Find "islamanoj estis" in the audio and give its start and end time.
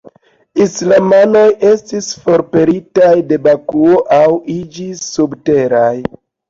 0.63-2.09